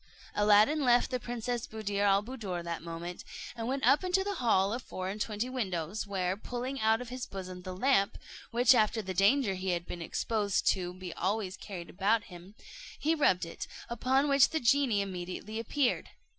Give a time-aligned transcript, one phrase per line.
[0.33, 3.23] Aladdin left the Princess Buddir al Buddoor that moment,
[3.55, 7.09] and went up into the hall of four and twenty windows, where, pulling out of
[7.09, 8.17] his bosom the lamp,
[8.49, 12.55] which after the danger he had been exposed to be always carried about him,
[12.97, 16.09] he rubbed it; upon which the genie immediately appeared.